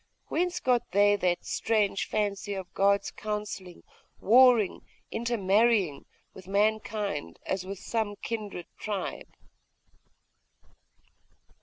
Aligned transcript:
Whence 0.29 0.59
got 0.59 0.89
they 0.93 1.15
that 1.17 1.45
strange 1.45 2.07
fancy 2.07 2.55
of 2.55 2.73
gods 2.73 3.11
counselling, 3.11 3.83
warring, 4.19 4.81
intermarrying, 5.11 6.07
with 6.33 6.47
mankind, 6.47 7.37
as 7.45 7.67
with 7.67 7.77
some 7.77 8.15
kindred 8.23 8.65
tribe? 8.79 9.27